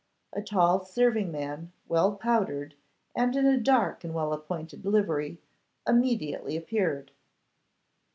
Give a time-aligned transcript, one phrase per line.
[0.33, 2.73] A tall serving man, well powdered,
[3.15, 5.39] and in a dark and well appointed livery,
[5.87, 7.11] immediately appeared.